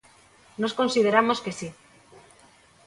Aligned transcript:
Nós 0.61 0.75
consideramos 0.79 1.41
que 1.43 1.55
si. 1.59 1.69